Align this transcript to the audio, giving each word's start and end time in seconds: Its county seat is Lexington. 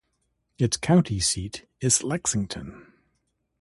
Its 0.57 0.77
county 0.77 1.19
seat 1.19 1.67
is 1.79 2.01
Lexington. 2.03 2.91